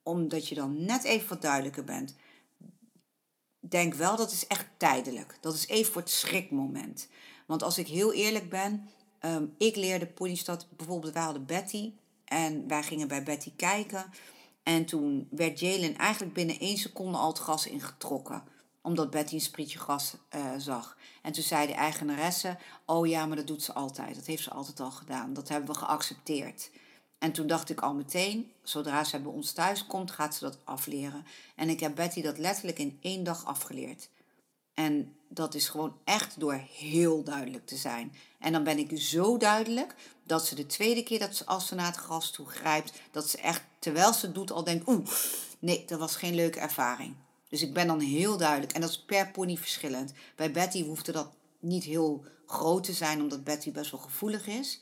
Omdat 0.02 0.48
je 0.48 0.54
dan 0.54 0.84
net 0.84 1.04
even 1.04 1.28
wat 1.28 1.42
duidelijker 1.42 1.84
bent. 1.84 2.14
Denk 3.60 3.94
wel, 3.94 4.16
dat 4.16 4.32
is 4.32 4.46
echt 4.46 4.66
tijdelijk. 4.76 5.38
Dat 5.40 5.54
is 5.54 5.66
even 5.66 5.92
voor 5.92 6.02
het 6.02 6.10
schrikmoment. 6.10 7.08
Want 7.46 7.62
als 7.62 7.78
ik 7.78 7.86
heel 7.86 8.12
eerlijk 8.12 8.50
ben, 8.50 8.88
um, 9.20 9.54
ik 9.58 9.76
leerde 9.76 10.06
ponystad, 10.06 10.66
bijvoorbeeld 10.76 11.12
wij 11.12 11.22
hadden 11.22 11.46
Betty 11.46 11.92
en 12.24 12.68
wij 12.68 12.82
gingen 12.82 13.08
bij 13.08 13.22
Betty 13.22 13.52
kijken. 13.56 14.10
En 14.66 14.84
toen 14.84 15.28
werd 15.30 15.60
Jalen 15.60 15.96
eigenlijk 15.96 16.34
binnen 16.34 16.58
één 16.58 16.76
seconde 16.76 17.18
al 17.18 17.28
het 17.28 17.38
gras 17.38 17.66
ingetrokken. 17.66 18.42
Omdat 18.82 19.10
Betty 19.10 19.34
een 19.34 19.40
sprietje 19.40 19.78
gras 19.78 20.16
uh, 20.36 20.52
zag. 20.58 20.96
En 21.22 21.32
toen 21.32 21.42
zei 21.42 21.66
de 21.66 21.72
eigenaresse: 21.72 22.58
Oh 22.86 23.06
ja, 23.06 23.26
maar 23.26 23.36
dat 23.36 23.46
doet 23.46 23.62
ze 23.62 23.72
altijd. 23.72 24.14
Dat 24.14 24.26
heeft 24.26 24.42
ze 24.42 24.50
altijd 24.50 24.80
al 24.80 24.90
gedaan. 24.90 25.32
Dat 25.32 25.48
hebben 25.48 25.70
we 25.70 25.78
geaccepteerd. 25.78 26.70
En 27.18 27.32
toen 27.32 27.46
dacht 27.46 27.70
ik 27.70 27.80
al 27.80 27.94
meteen: 27.94 28.52
zodra 28.62 29.04
ze 29.04 29.20
bij 29.20 29.32
ons 29.32 29.52
thuis 29.52 29.86
komt, 29.86 30.10
gaat 30.10 30.34
ze 30.34 30.44
dat 30.44 30.58
afleren. 30.64 31.26
En 31.56 31.68
ik 31.68 31.80
heb 31.80 31.94
Betty 31.94 32.22
dat 32.22 32.38
letterlijk 32.38 32.78
in 32.78 32.98
één 33.00 33.24
dag 33.24 33.44
afgeleerd. 33.44 34.08
En 34.76 35.14
dat 35.28 35.54
is 35.54 35.68
gewoon 35.68 35.96
echt 36.04 36.40
door 36.40 36.60
heel 36.70 37.22
duidelijk 37.22 37.66
te 37.66 37.76
zijn. 37.76 38.14
En 38.38 38.52
dan 38.52 38.64
ben 38.64 38.78
ik 38.78 39.00
zo 39.00 39.36
duidelijk 39.36 39.94
dat 40.22 40.46
ze 40.46 40.54
de 40.54 40.66
tweede 40.66 41.02
keer 41.02 41.18
dat 41.18 41.36
ze 41.36 41.46
als 41.46 41.66
ze 41.66 41.74
naar 41.74 41.86
het 41.86 41.96
gras 41.96 42.30
toe 42.30 42.46
grijpt, 42.46 42.92
dat 43.10 43.28
ze 43.28 43.38
echt, 43.38 43.62
terwijl 43.78 44.12
ze 44.12 44.26
het 44.26 44.34
doet, 44.34 44.50
al 44.50 44.64
denkt, 44.64 44.88
oeh, 44.88 45.06
nee, 45.58 45.84
dat 45.86 45.98
was 45.98 46.16
geen 46.16 46.34
leuke 46.34 46.60
ervaring. 46.60 47.14
Dus 47.48 47.62
ik 47.62 47.74
ben 47.74 47.86
dan 47.86 48.00
heel 48.00 48.36
duidelijk. 48.36 48.72
En 48.72 48.80
dat 48.80 48.90
is 48.90 49.04
per 49.04 49.30
pony 49.30 49.56
verschillend. 49.56 50.12
Bij 50.36 50.52
Betty 50.52 50.84
hoefde 50.84 51.12
dat 51.12 51.28
niet 51.60 51.84
heel 51.84 52.24
groot 52.46 52.84
te 52.84 52.92
zijn, 52.92 53.20
omdat 53.20 53.44
Betty 53.44 53.72
best 53.72 53.90
wel 53.90 54.00
gevoelig 54.00 54.46
is. 54.46 54.80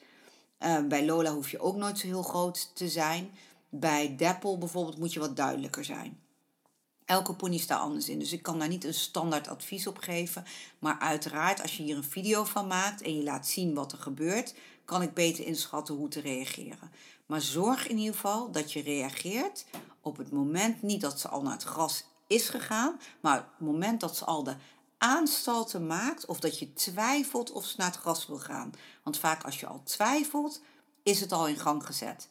Uh, 0.60 0.86
bij 0.86 1.04
Lola 1.04 1.32
hoef 1.32 1.50
je 1.50 1.60
ook 1.60 1.76
nooit 1.76 1.98
zo 1.98 2.06
heel 2.06 2.22
groot 2.22 2.70
te 2.74 2.88
zijn. 2.88 3.30
Bij 3.68 4.16
Deppel 4.16 4.58
bijvoorbeeld 4.58 4.98
moet 4.98 5.12
je 5.12 5.20
wat 5.20 5.36
duidelijker 5.36 5.84
zijn. 5.84 6.23
Elke 7.04 7.34
pony 7.34 7.58
staat 7.58 7.80
anders 7.80 8.08
in, 8.08 8.18
dus 8.18 8.32
ik 8.32 8.42
kan 8.42 8.58
daar 8.58 8.68
niet 8.68 8.84
een 8.84 8.94
standaard 8.94 9.48
advies 9.48 9.86
op 9.86 9.98
geven. 9.98 10.44
Maar 10.78 10.98
uiteraard, 10.98 11.62
als 11.62 11.76
je 11.76 11.82
hier 11.82 11.96
een 11.96 12.04
video 12.04 12.44
van 12.44 12.66
maakt 12.66 13.02
en 13.02 13.16
je 13.16 13.22
laat 13.22 13.46
zien 13.46 13.74
wat 13.74 13.92
er 13.92 13.98
gebeurt, 13.98 14.54
kan 14.84 15.02
ik 15.02 15.14
beter 15.14 15.46
inschatten 15.46 15.94
hoe 15.94 16.08
te 16.08 16.20
reageren. 16.20 16.90
Maar 17.26 17.40
zorg 17.40 17.86
in 17.86 17.98
ieder 17.98 18.14
geval 18.14 18.50
dat 18.50 18.72
je 18.72 18.82
reageert 18.82 19.64
op 20.00 20.16
het 20.16 20.30
moment 20.30 20.82
niet 20.82 21.00
dat 21.00 21.20
ze 21.20 21.28
al 21.28 21.42
naar 21.42 21.52
het 21.52 21.62
gras 21.62 22.04
is 22.26 22.48
gegaan, 22.48 23.00
maar 23.20 23.38
op 23.38 23.46
het 23.58 23.66
moment 23.66 24.00
dat 24.00 24.16
ze 24.16 24.24
al 24.24 24.42
de 24.42 24.56
aanstalten 24.98 25.86
maakt 25.86 26.26
of 26.26 26.40
dat 26.40 26.58
je 26.58 26.72
twijfelt 26.72 27.52
of 27.52 27.66
ze 27.66 27.74
naar 27.76 27.90
het 27.90 27.96
gras 27.96 28.26
wil 28.26 28.38
gaan. 28.38 28.72
Want 29.02 29.18
vaak 29.18 29.44
als 29.44 29.60
je 29.60 29.66
al 29.66 29.82
twijfelt, 29.82 30.62
is 31.02 31.20
het 31.20 31.32
al 31.32 31.48
in 31.48 31.58
gang 31.58 31.86
gezet. 31.86 32.28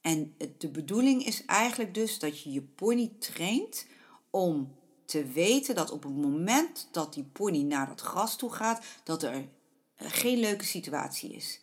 En 0.00 0.34
de 0.58 0.68
bedoeling 0.68 1.24
is 1.24 1.44
eigenlijk 1.44 1.94
dus 1.94 2.18
dat 2.18 2.42
je 2.42 2.52
je 2.52 2.62
pony 2.62 3.12
traint 3.18 3.86
om 4.34 4.74
te 5.04 5.24
weten 5.24 5.74
dat 5.74 5.90
op 5.90 6.02
het 6.02 6.16
moment 6.16 6.88
dat 6.90 7.14
die 7.14 7.24
pony 7.24 7.62
naar 7.62 7.86
dat 7.86 8.00
gras 8.00 8.36
toe 8.36 8.52
gaat, 8.52 8.84
dat 9.04 9.22
er 9.22 9.48
geen 9.96 10.38
leuke 10.38 10.64
situatie 10.64 11.32
is. 11.32 11.60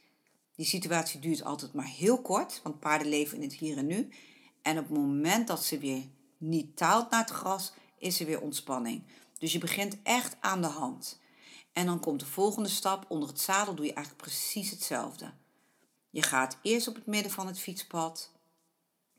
Die 0.55 0.65
situatie 0.65 1.19
duurt 1.19 1.43
altijd 1.43 1.73
maar 1.73 1.87
heel 1.87 2.21
kort, 2.21 2.59
want 2.63 2.79
paarden 2.79 3.07
leven 3.07 3.37
in 3.37 3.43
het 3.43 3.53
hier 3.53 3.77
en 3.77 3.85
nu. 3.85 4.09
En 4.61 4.77
op 4.77 4.83
het 4.83 4.97
moment 4.97 5.47
dat 5.47 5.63
ze 5.63 5.77
weer 5.77 6.03
niet 6.37 6.77
taalt 6.77 7.09
naar 7.09 7.19
het 7.19 7.29
gras, 7.29 7.71
is 7.97 8.19
er 8.19 8.25
weer 8.25 8.41
ontspanning. 8.41 9.03
Dus 9.37 9.51
je 9.51 9.59
begint 9.59 9.97
echt 10.03 10.35
aan 10.39 10.61
de 10.61 10.67
hand. 10.67 11.19
En 11.73 11.85
dan 11.85 11.99
komt 11.99 12.19
de 12.19 12.25
volgende 12.25 12.69
stap. 12.69 13.05
Onder 13.07 13.29
het 13.29 13.39
zadel 13.39 13.75
doe 13.75 13.85
je 13.85 13.93
eigenlijk 13.93 14.25
precies 14.25 14.69
hetzelfde. 14.69 15.31
Je 16.09 16.21
gaat 16.21 16.57
eerst 16.61 16.87
op 16.87 16.95
het 16.95 17.05
midden 17.05 17.31
van 17.31 17.47
het 17.47 17.59
fietspad. 17.59 18.31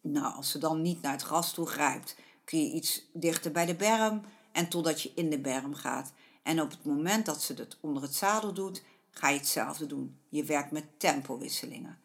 Nou, 0.01 0.35
als 0.35 0.51
ze 0.51 0.59
dan 0.59 0.83
niet 0.83 1.03
naar 1.03 1.13
het 1.13 1.23
gras 1.23 1.53
toe 1.53 1.67
grijpt, 1.67 2.17
kun 2.45 2.59
je 2.65 2.73
iets 2.73 3.03
dichter 3.13 3.53
bij 3.53 3.67
de 3.67 3.75
berm 3.75 4.23
en 4.53 4.69
totdat 4.69 5.03
je 5.03 5.13
in 5.15 5.31
de 5.31 5.39
berm 5.39 5.75
gaat. 5.75 6.13
En 6.43 6.61
op 6.61 6.71
het 6.71 6.85
moment 6.85 7.27
dat 7.27 7.43
ze 7.43 7.55
het 7.55 7.77
onder 7.81 8.03
het 8.03 8.15
zadel 8.15 8.53
doet, 8.53 8.83
ga 9.11 9.29
je 9.29 9.39
hetzelfde 9.39 9.87
doen. 9.87 10.17
Je 10.29 10.45
werkt 10.45 10.71
met 10.71 10.85
tempowisselingen. 10.97 11.99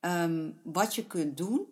Um, 0.00 0.58
wat 0.62 0.94
je 0.94 1.06
kunt 1.06 1.36
doen, 1.36 1.66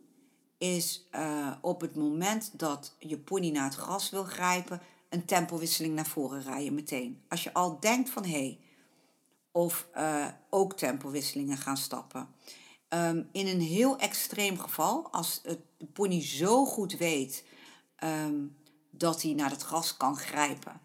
is 0.58 1.08
uh, 1.14 1.52
op 1.60 1.80
het 1.80 1.96
moment 1.96 2.58
dat 2.58 2.94
je 2.98 3.18
pony 3.18 3.50
naar 3.50 3.64
het 3.64 3.74
gras 3.74 4.10
wil 4.10 4.24
grijpen, 4.24 4.80
een 5.08 5.24
tempowisseling 5.24 5.94
naar 5.94 6.06
voren 6.06 6.42
rijden 6.42 6.74
meteen. 6.74 7.22
Als 7.28 7.42
je 7.42 7.52
al 7.52 7.80
denkt 7.80 8.10
van 8.10 8.24
hé, 8.24 8.30
hey, 8.30 8.58
of 9.52 9.88
uh, 9.96 10.26
ook 10.50 10.76
tempowisselingen 10.76 11.56
gaan 11.56 11.76
stappen. 11.76 12.28
Um, 12.88 13.28
in 13.32 13.46
een 13.46 13.60
heel 13.60 13.98
extreem 13.98 14.58
geval, 14.58 15.08
als 15.10 15.40
het, 15.42 15.60
de 15.78 15.86
pony 15.86 16.22
zo 16.22 16.64
goed 16.64 16.96
weet 16.96 17.44
um, 18.04 18.56
dat 18.90 19.22
hij 19.22 19.32
naar 19.32 19.50
het 19.50 19.62
gras 19.62 19.96
kan 19.96 20.16
grijpen, 20.16 20.80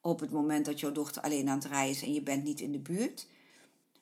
op 0.00 0.20
het 0.20 0.30
moment 0.30 0.64
dat 0.64 0.80
jouw 0.80 0.92
dochter 0.92 1.22
alleen 1.22 1.48
aan 1.48 1.58
het 1.58 1.66
rijden 1.66 1.94
is 1.94 2.02
en 2.02 2.12
je 2.12 2.22
bent 2.22 2.44
niet 2.44 2.60
in 2.60 2.72
de 2.72 2.78
buurt, 2.78 3.26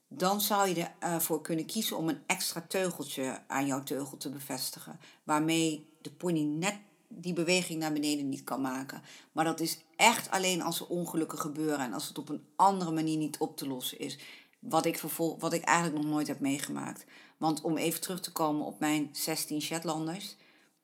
dan 0.09 0.41
zou 0.41 0.69
je 0.69 0.87
ervoor 0.99 1.41
kunnen 1.41 1.67
kiezen 1.67 1.97
om 1.97 2.09
een 2.09 2.23
extra 2.27 2.65
teugeltje 2.69 3.43
aan 3.47 3.67
jouw 3.67 3.83
teugel 3.83 4.17
te 4.17 4.31
bevestigen, 4.31 5.01
waarmee 5.23 5.89
de 6.01 6.11
pony 6.11 6.43
net 6.43 6.77
die 7.09 7.33
beweging 7.33 7.81
naar 7.81 7.93
beneden 7.93 8.29
niet 8.29 8.45
kan 8.45 8.61
maken. 8.61 9.03
Maar 9.33 9.45
dat 9.45 9.61
is 9.61 9.79
echt 9.97 10.31
alleen 10.31 10.63
als 10.63 10.81
er 10.81 10.87
ongelukken 10.87 11.39
gebeuren 11.39 11.79
en 11.79 11.93
als 11.93 12.09
het 12.09 12.19
op 12.19 12.29
een 12.29 12.45
andere 12.57 12.91
manier 12.91 13.17
niet 13.17 13.39
op 13.39 13.57
te 13.57 13.67
lossen 13.67 13.99
is. 13.99 14.19
Wat 14.59 14.87
ik, 14.87 14.99
vervol 14.99 15.39
wat 15.39 15.53
ik 15.53 15.63
eigenlijk 15.65 16.03
nog 16.03 16.13
nooit 16.13 16.27
heb 16.27 16.41
meegemaakt. 16.41 17.05
Want 17.37 17.61
om 17.61 17.77
even 17.77 18.01
terug 18.01 18.21
te 18.21 18.33
komen 18.33 18.67
op 18.67 18.79
mijn 18.79 19.09
16 19.13 19.63
Shetlanders, 19.63 20.37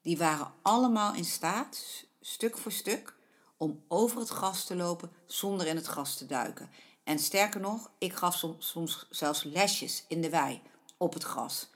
die 0.02 0.19
waren 0.19 0.52
allemaal 0.62 1.14
in 1.14 1.25
staat, 1.25 2.04
stuk 2.21 2.59
voor 2.59 2.73
stuk, 2.73 3.14
om 3.57 3.83
over 3.88 4.19
het 4.19 4.28
gras 4.28 4.64
te 4.64 4.76
lopen 4.76 5.11
zonder 5.26 5.66
in 5.66 5.76
het 5.76 5.87
gras 5.87 6.16
te 6.16 6.26
duiken. 6.26 6.71
En 7.04 7.19
sterker 7.19 7.61
nog, 7.61 7.90
ik 7.99 8.12
gaf 8.12 8.37
soms, 8.37 8.69
soms 8.69 9.07
zelfs 9.11 9.42
lesjes 9.42 10.04
in 10.09 10.21
de 10.21 10.30
wei 10.30 10.62
op 10.97 11.14
het 11.14 11.23
gras. 11.23 11.71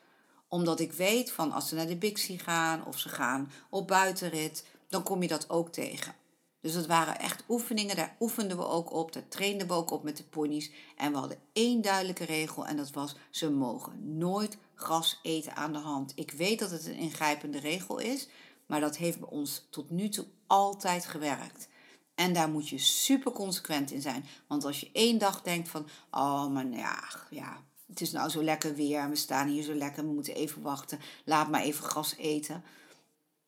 Omdat 0.48 0.80
ik 0.80 0.92
weet 0.92 1.32
van 1.32 1.52
als 1.52 1.68
ze 1.68 1.74
naar 1.74 1.86
de 1.86 1.96
Bixie 1.96 2.38
gaan 2.38 2.86
of 2.86 2.98
ze 2.98 3.08
gaan 3.08 3.52
op 3.70 3.88
buitenrit, 3.88 4.66
dan 4.88 5.02
kom 5.02 5.22
je 5.22 5.28
dat 5.28 5.50
ook 5.50 5.72
tegen. 5.72 6.14
Dus 6.60 6.72
dat 6.72 6.86
waren 6.86 7.18
echt 7.18 7.44
oefeningen, 7.48 7.96
daar 7.96 8.16
oefenden 8.20 8.56
we 8.56 8.66
ook 8.66 8.92
op, 8.92 9.12
daar 9.12 9.28
trainden 9.28 9.66
we 9.66 9.72
ook 9.72 9.90
op 9.90 10.02
met 10.02 10.16
de 10.16 10.24
ponies. 10.24 10.70
En 10.96 11.12
we 11.12 11.18
hadden 11.18 11.38
één 11.52 11.82
duidelijke 11.82 12.24
regel 12.24 12.66
en 12.66 12.76
dat 12.76 12.90
was, 12.90 13.16
ze 13.30 13.50
mogen 13.50 14.18
nooit 14.18 14.58
gras 14.74 15.18
eten 15.22 15.56
aan 15.56 15.72
de 15.72 15.78
hand. 15.78 16.12
Ik 16.14 16.30
weet 16.30 16.58
dat 16.58 16.70
het 16.70 16.86
een 16.86 16.94
ingrijpende 16.94 17.58
regel 17.58 17.98
is, 17.98 18.28
maar 18.66 18.80
dat 18.80 18.96
heeft 18.96 19.20
bij 19.20 19.28
ons 19.28 19.66
tot 19.70 19.90
nu 19.90 20.08
toe 20.08 20.26
altijd 20.46 21.06
gewerkt. 21.06 21.68
En 22.14 22.32
daar 22.32 22.48
moet 22.48 22.68
je 22.68 22.78
super 22.78 23.32
consequent 23.32 23.90
in 23.90 24.00
zijn. 24.00 24.24
Want 24.46 24.64
als 24.64 24.80
je 24.80 24.90
één 24.92 25.18
dag 25.18 25.42
denkt 25.42 25.68
van, 25.68 25.86
oh, 26.10 26.46
maar 26.46 26.66
ja, 26.66 27.04
ja, 27.30 27.62
het 27.86 28.00
is 28.00 28.12
nou 28.12 28.30
zo 28.30 28.42
lekker 28.42 28.74
weer, 28.74 29.08
we 29.08 29.16
staan 29.16 29.48
hier 29.48 29.62
zo 29.62 29.74
lekker, 29.74 30.04
we 30.04 30.12
moeten 30.12 30.34
even 30.34 30.62
wachten, 30.62 31.00
laat 31.24 31.50
maar 31.50 31.62
even 31.62 31.84
gras 31.84 32.16
eten. 32.16 32.64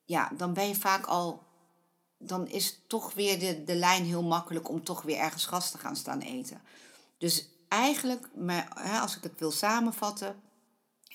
Ja, 0.05 0.31
dan 0.37 0.53
ben 0.53 0.67
je 0.67 0.75
vaak 0.75 1.05
al, 1.05 1.43
dan 2.17 2.47
is 2.47 2.79
toch 2.87 3.13
weer 3.13 3.39
de, 3.39 3.63
de 3.63 3.75
lijn 3.75 4.05
heel 4.05 4.23
makkelijk 4.23 4.69
om 4.69 4.83
toch 4.83 5.01
weer 5.01 5.17
ergens 5.17 5.45
gras 5.45 5.71
te 5.71 5.77
gaan 5.77 5.95
staan 5.95 6.19
eten. 6.19 6.61
Dus 7.17 7.47
eigenlijk, 7.67 8.29
als 9.01 9.17
ik 9.17 9.23
het 9.23 9.39
wil 9.39 9.51
samenvatten, 9.51 10.41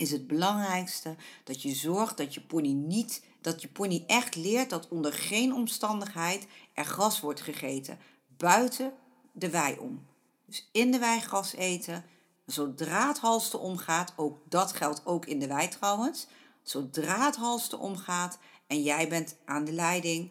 is 0.03 0.11
het 0.11 0.27
belangrijkste 0.27 1.17
dat 1.45 1.63
je 1.63 1.75
zorgt 1.75 2.17
dat 2.17 2.35
je 2.35 2.41
pony 2.41 2.73
niet, 2.73 3.25
dat 3.41 3.63
je 3.63 3.69
pony 3.69 4.05
echt 4.07 4.37
leert 4.37 4.71
dat 4.71 4.89
onder 4.89 5.13
geen 5.13 5.55
omstandigheid 5.55 6.47
er 6.75 6.85
gras 6.85 7.21
wordt 7.21 7.41
gegeten 7.41 7.99
buiten 8.37 8.93
de 9.33 9.51
wei 9.51 9.79
om. 9.79 10.07
Dus 10.47 10.69
in 10.73 10.91
de 10.91 10.99
wei 10.99 11.21
gras 11.21 11.55
eten. 11.55 12.05
Zodra 12.47 13.09
het 13.09 13.19
halste 13.19 13.59
omgaat, 13.59 14.13
ook 14.17 14.39
dat 14.49 14.73
geldt 14.73 15.07
ook 15.07 15.27
in 15.27 15.39
de 15.39 15.47
wei 15.47 15.69
trouwens. 15.69 16.27
Zodra 16.63 17.25
het 17.25 17.37
halste 17.37 17.79
omgaat 17.79 18.39
en 18.67 18.83
jij 18.83 19.09
bent 19.09 19.37
aan 19.45 19.65
de 19.65 19.73
leiding, 19.73 20.31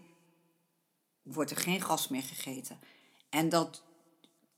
wordt 1.22 1.52
er 1.52 1.58
geen 1.58 1.82
gras 1.82 2.08
meer 2.08 2.24
gegeten. 2.24 2.80
En 3.30 3.50
dat 3.50 3.84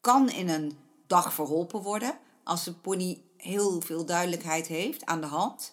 kan 0.02 0.30
in 0.30 0.50
een 0.50 0.78
dag 1.08 1.34
verholpen 1.34 1.82
worden 1.82 2.20
als 2.44 2.64
de 2.64 2.74
pony 2.74 3.24
heel 3.44 3.82
veel 3.82 4.06
duidelijkheid 4.06 4.68
heeft 4.68 5.06
aan 5.06 5.22
de 5.22 5.28
hand. 5.28 5.72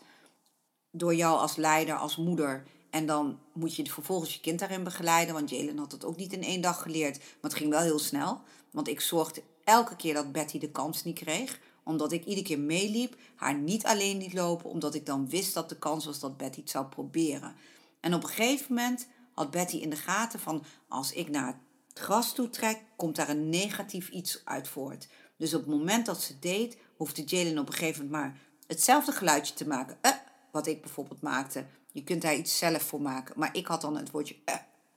Door 0.91 1.15
jou 1.15 1.39
als 1.39 1.57
leider, 1.57 1.97
als 1.97 2.17
moeder 2.17 2.65
en 2.91 3.07
dan 3.07 3.39
moet 3.53 3.77
je 3.77 3.91
vervolgens 3.91 4.35
je 4.35 4.41
kind 4.41 4.59
daarin 4.59 4.85
begeleiden. 4.85 5.35
Want 5.35 5.51
Jalen 5.51 5.79
had 5.79 5.93
het 5.93 6.05
ook 6.05 6.17
niet 6.17 6.33
in 6.33 6.43
één 6.43 6.61
dag 6.61 6.83
geleerd. 6.83 7.19
Maar 7.19 7.51
het 7.51 7.55
ging 7.55 7.71
wel 7.71 7.81
heel 7.81 7.99
snel. 7.99 8.41
Want 8.71 8.89
ik 8.89 9.01
zorgde 9.01 9.43
elke 9.65 9.97
keer 9.97 10.15
dat 10.15 10.33
Betty 10.33 10.59
de 10.59 10.71
kans 10.71 11.05
niet 11.05 11.19
kreeg. 11.19 11.61
Omdat 11.83 12.13
ik 12.13 12.25
iedere 12.25 12.47
keer 12.47 12.59
meeliep. 12.59 13.17
Haar 13.35 13.55
niet 13.55 13.85
alleen 13.85 14.19
liet 14.19 14.33
lopen. 14.33 14.71
Omdat 14.71 14.95
ik 14.95 15.07
dan 15.07 15.29
wist 15.29 15.55
dat 15.55 15.69
de 15.69 15.79
kans 15.79 16.05
was 16.05 16.21
dat 16.21 16.37
Betty 16.37 16.61
het 16.61 16.71
zou 16.71 16.87
proberen. 16.87 17.55
En 18.01 18.15
op 18.15 18.23
een 18.23 18.29
gegeven 18.29 18.75
moment 18.75 19.07
had 19.35 19.51
Betty 19.51 19.77
in 19.77 19.91
de 19.91 19.97
gaten 19.97 20.41
van... 20.41 20.65
Als 20.89 21.13
ik 21.13 21.29
naar 21.29 21.47
het 21.47 21.57
gras 21.95 22.35
toe 22.35 22.51
trek, 22.51 22.79
komt 22.97 23.17
daar 23.17 23.29
een 23.29 23.49
negatief 23.49 24.09
iets 24.09 24.41
uit 24.45 24.69
voort. 24.69 25.09
Dus 25.37 25.55
op 25.55 25.61
het 25.61 25.71
moment 25.71 26.07
dat 26.07 26.23
ze 26.23 26.39
deed, 26.39 26.77
hoefde 27.01 27.25
Jalen 27.25 27.59
op 27.59 27.67
een 27.67 27.73
gegeven 27.73 28.05
moment 28.05 28.23
maar 28.23 28.39
hetzelfde 28.67 29.13
geluidje 29.13 29.55
te 29.55 29.67
maken. 29.67 29.99
Uh, 30.03 30.13
wat 30.53 30.67
ik 30.67 30.83
bijvoorbeeld 30.83 31.21
maakte. 31.21 31.65
Je 31.93 32.05
kunt 32.05 32.23
daar 32.23 32.35
iets 32.35 32.59
zelf 32.59 32.83
voor 32.83 33.01
maken. 33.01 33.35
Maar 33.39 33.57
ik 33.57 33.67
had 33.67 33.81
dan 33.81 33.97
het 33.97 34.11
woordje 34.11 34.37
uh, 34.49 34.55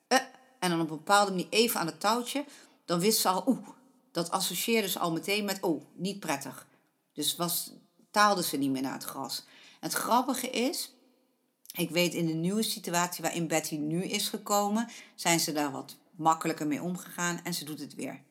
uh, 0.07 0.17
en 0.59 0.69
dan 0.69 0.81
op 0.81 0.89
een 0.89 0.97
bepaalde 0.97 1.31
manier 1.31 1.47
even 1.49 1.79
aan 1.79 1.85
het 1.85 1.99
touwtje. 1.99 2.45
Dan 2.85 2.99
wist 2.99 3.19
ze 3.19 3.29
al, 3.29 3.43
oeh, 3.47 3.67
dat 4.11 4.31
associeerde 4.31 4.89
ze 4.89 4.99
al 4.99 5.11
meteen 5.11 5.45
met, 5.45 5.61
oh, 5.61 5.83
niet 5.93 6.19
prettig. 6.19 6.67
Dus 7.13 7.35
was, 7.35 7.71
taalde 8.11 8.43
ze 8.43 8.57
niet 8.57 8.71
meer 8.71 8.81
naar 8.81 8.93
het 8.93 9.03
gras. 9.03 9.45
Het 9.79 9.93
grappige 9.93 10.49
is, 10.49 10.93
ik 11.75 11.89
weet 11.89 12.13
in 12.13 12.25
de 12.25 12.33
nieuwe 12.33 12.63
situatie 12.63 13.23
waarin 13.23 13.47
Betty 13.47 13.75
nu 13.75 14.03
is 14.03 14.29
gekomen, 14.29 14.89
zijn 15.15 15.39
ze 15.39 15.51
daar 15.51 15.71
wat 15.71 15.95
makkelijker 16.15 16.67
mee 16.67 16.81
omgegaan 16.81 17.39
en 17.43 17.53
ze 17.53 17.65
doet 17.65 17.79
het 17.79 17.95
weer. 17.95 18.21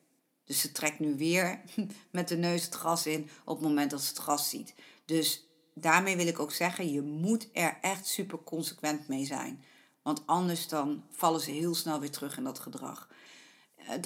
Dus 0.45 0.61
ze 0.61 0.73
trekt 0.73 0.99
nu 0.99 1.17
weer 1.17 1.61
met 2.11 2.29
de 2.29 2.37
neus 2.37 2.65
het 2.65 2.75
gras 2.75 3.07
in 3.07 3.29
op 3.45 3.57
het 3.57 3.69
moment 3.69 3.91
dat 3.91 4.01
ze 4.01 4.09
het 4.09 4.19
gras 4.19 4.49
ziet. 4.49 4.75
Dus 5.05 5.47
daarmee 5.75 6.17
wil 6.17 6.27
ik 6.27 6.39
ook 6.39 6.53
zeggen, 6.53 6.93
je 6.93 7.03
moet 7.03 7.49
er 7.53 7.79
echt 7.81 8.07
super 8.07 8.39
consequent 8.45 9.09
mee 9.09 9.25
zijn. 9.25 9.65
Want 10.03 10.23
anders 10.27 10.69
dan 10.69 11.05
vallen 11.11 11.41
ze 11.41 11.51
heel 11.51 11.75
snel 11.75 12.01
weer 12.01 12.11
terug 12.11 12.37
in 12.37 12.45
dat 12.45 12.59
gedrag. 12.59 13.09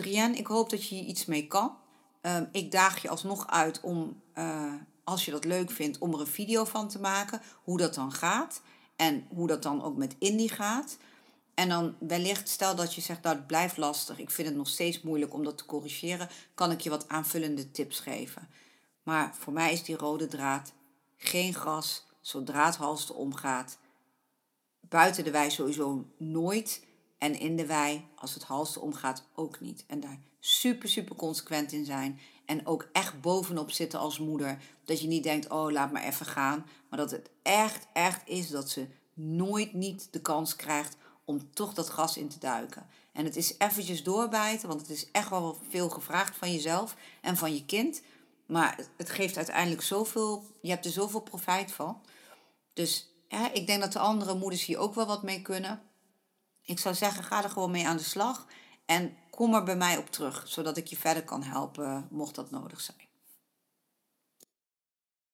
Uh, 0.07 0.29
ik 0.39 0.47
hoop 0.47 0.71
dat 0.71 0.89
je 0.89 0.95
hier 0.95 1.05
iets 1.05 1.25
mee 1.25 1.47
kan. 1.47 1.77
Uh, 2.23 2.41
ik 2.53 2.71
daag 2.71 3.03
je 3.03 3.09
alsnog 3.09 3.47
uit 3.47 3.81
om, 3.81 4.23
uh, 4.35 4.75
als 5.05 5.25
je 5.25 5.31
dat 5.31 5.45
leuk 5.45 5.71
vindt, 5.71 5.99
om 5.99 6.13
er 6.13 6.21
een 6.21 6.27
video 6.27 6.65
van 6.65 6.89
te 6.89 7.01
maken. 7.01 7.41
Hoe 7.63 7.79
dat 7.79 7.95
dan 7.95 8.13
gaat. 8.13 8.63
En 8.97 9.27
hoe 9.29 9.47
dat 9.47 9.63
dan 9.63 9.83
ook 9.83 9.97
met 9.97 10.17
Indie 10.19 10.51
gaat. 10.51 10.97
En 11.57 11.69
dan 11.69 11.97
wellicht, 11.99 12.49
stel 12.49 12.75
dat 12.75 12.95
je 12.95 13.01
zegt, 13.01 13.23
nou 13.23 13.37
het 13.37 13.47
blijft 13.47 13.77
lastig. 13.77 14.19
Ik 14.19 14.31
vind 14.31 14.49
het 14.49 14.57
nog 14.57 14.69
steeds 14.69 15.03
moeilijk 15.03 15.35
om 15.35 15.45
dat 15.45 15.59
te 15.59 15.65
corrigeren. 15.65 16.29
Kan 16.55 16.71
ik 16.71 16.81
je 16.81 16.91
wat 16.91 17.09
aanvullende 17.09 17.71
tips 17.71 18.01
geven. 18.01 18.49
Maar 19.03 19.35
voor 19.35 19.53
mij 19.53 19.73
is 19.73 19.83
die 19.83 19.97
rode 19.97 20.27
draad 20.27 20.73
geen 21.17 21.55
gras 21.55 22.07
zodra 22.21 22.67
het 22.67 22.77
halste 22.77 23.13
omgaat. 23.13 23.79
Buiten 24.81 25.25
de 25.25 25.31
wei 25.31 25.51
sowieso 25.51 26.05
nooit 26.19 26.85
En 27.19 27.39
in 27.39 27.57
de 27.57 27.67
wei, 27.67 28.05
als 28.17 28.35
het 28.35 28.43
halste 28.43 28.81
omgaat, 28.81 29.29
ook 29.35 29.61
niet. 29.61 29.85
En 29.87 30.01
daar 30.01 30.19
super, 30.41 30.89
super 30.89 31.17
consequent 31.17 31.73
in 31.73 31.85
zijn. 31.85 32.21
En 32.45 32.67
ook 32.67 32.89
echt 32.93 33.21
bovenop 33.21 33.71
zitten 33.71 33.99
als 33.99 34.19
moeder. 34.19 34.63
Dat 34.85 35.01
je 35.01 35.09
niet 35.09 35.23
denkt, 35.23 35.49
oh, 35.49 35.71
laat 35.71 35.93
maar 35.93 36.03
even 36.03 36.27
gaan. 36.27 36.67
Maar 36.89 36.99
dat 36.99 37.11
het 37.11 37.31
echt, 37.43 37.87
echt 37.93 38.29
is 38.29 38.49
dat 38.49 38.71
ze 38.71 38.87
nooit 39.15 39.73
niet 39.73 40.09
de 40.11 40.21
kans 40.21 40.57
krijgt 40.57 40.97
om 41.27 41.53
toch 41.55 41.75
dat 41.75 41.91
gas 41.91 42.17
in 42.17 42.29
te 42.29 42.39
duiken. 42.39 42.87
En 43.13 43.25
het 43.25 43.37
is 43.37 43.59
eventjes 43.59 44.03
doorbijten, 44.03 44.69
want 44.69 44.81
het 44.81 44.91
is 44.91 45.11
echt 45.11 45.29
wel 45.29 45.59
veel 45.69 45.89
gevraagd 45.89 46.37
van 46.37 46.53
jezelf 46.53 46.97
en 47.21 47.37
van 47.37 47.55
je 47.55 47.65
kind. 47.65 48.03
Maar 48.47 48.81
het 48.97 49.11
geeft 49.11 49.37
uiteindelijk 49.37 49.83
zoveel, 49.83 50.45
je 50.61 50.71
hebt 50.71 50.85
er 50.85 50.91
zoveel 50.91 51.21
profijt 51.21 51.73
van. 51.73 52.03
Dus 52.73 53.11
ik 53.53 53.67
denk 53.67 53.81
dat 53.81 53.93
de 53.93 53.99
andere 53.99 54.35
moeders 54.35 54.65
hier 54.65 54.79
ook 54.79 54.95
wel 54.95 55.07
wat 55.07 55.23
mee 55.23 55.43
kunnen. 55.43 55.83
Ik 56.63 56.79
zou 56.79 56.95
zeggen, 56.95 57.25
ga 57.25 57.45
er 57.45 57.51
gewoon 57.51 57.71
mee 57.71 57.87
aan 57.87 57.97
de 57.97 58.03
slag. 58.03 58.47
En 58.85 59.17
kom 59.31 59.55
er 59.55 59.63
bij 59.63 59.77
mij 59.77 59.97
op 59.97 60.11
terug, 60.11 60.49
zodat 60.49 60.77
ik 60.77 60.87
je 60.87 60.97
verder 60.97 61.25
kan 61.25 61.43
helpen, 61.43 62.09
mocht 62.11 62.35
dat 62.35 62.51
nodig 62.51 62.81
zijn. 62.81 63.06